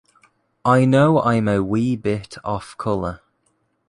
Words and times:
I 0.65 0.85
know 0.85 1.21
I'm 1.21 1.47
a 1.47 1.61
wee 1.63 1.95
bit 1.95 2.37
off 2.43 2.75
color. 2.75 3.19